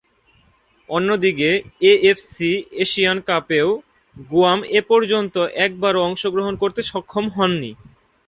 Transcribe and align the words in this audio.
অন্যদিকে, 0.89 1.49
AFC 1.91 2.51
Asian 2.83 3.17
কাপেও 3.27 3.69
Guam 4.29 4.59
এপর্যন্ত 4.79 5.35
একবারও 5.65 6.05
অংশগ্রহণ 6.07 6.53
করতে 6.61 6.81
সক্ষম 6.91 7.25
হয়নি। 7.29 7.71